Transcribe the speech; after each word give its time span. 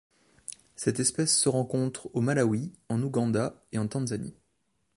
Cette 0.75 0.99
espèce 0.99 1.37
se 1.37 1.47
rencontre 1.47 2.09
au 2.15 2.21
Malawi, 2.21 2.73
en 2.89 3.03
Ouganda 3.03 3.63
et 3.71 3.77
en 3.77 3.87
Tanzanie. 3.87 4.33